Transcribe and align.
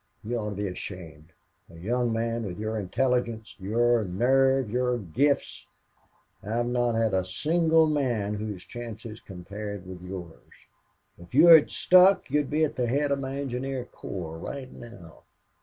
You 0.23 0.35
ought 0.39 0.49
to 0.49 0.55
be 0.55 0.67
ashamed. 0.67 1.31
A 1.69 1.75
young 1.77 2.11
man 2.11 2.43
with 2.43 2.57
your 2.57 2.75
intelligence, 2.79 3.55
your 3.59 4.03
nerve, 4.03 4.67
your 4.71 4.97
gifts! 4.97 5.67
I 6.41 6.49
have 6.49 6.65
not 6.65 6.95
had 6.95 7.13
a 7.13 7.23
single 7.23 7.85
man 7.85 8.33
whose 8.33 8.65
chances 8.65 9.21
compared 9.21 9.85
with 9.85 10.01
yours. 10.01 10.55
If 11.19 11.35
you 11.35 11.49
had 11.49 11.69
stuck 11.69 12.31
you'd 12.31 12.49
be 12.49 12.63
at 12.65 12.77
the 12.77 12.87
head 12.87 13.11
of 13.11 13.19
my 13.19 13.37
engineer 13.37 13.85
corps 13.85 14.39
right 14.39 14.71
now. 14.71 15.21